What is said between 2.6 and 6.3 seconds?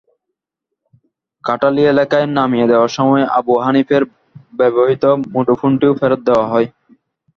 দেওয়ার সময় আবু হানিফের ব্যবহূত মুঠোফোনটিও ফেরত